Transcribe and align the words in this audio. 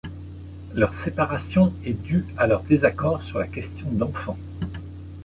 Leur 0.73 0.95
séparation 0.95 1.71
est 1.85 1.93
due 1.93 2.25
à 2.35 2.47
leur 2.47 2.63
désaccord 2.63 3.21
sur 3.21 3.37
la 3.37 3.45
question 3.45 3.85
d'enfants. 3.91 4.35